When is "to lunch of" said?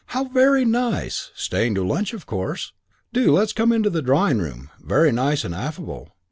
1.75-2.25